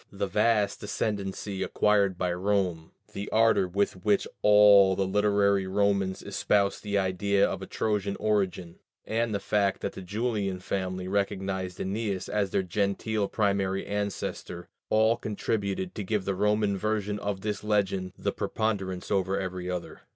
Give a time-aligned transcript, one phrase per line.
[0.11, 6.81] The vast ascendancy acquired by Rome, the ardor with which all the literary Romans espoused
[6.81, 12.27] the idea of a Trojan origin, and the fact that the Julian family recognized Æneas
[12.29, 17.63] as their gentile primary ancestor, all contributed to give to the Roman version of this
[17.63, 20.01] legend the preponderance over every other.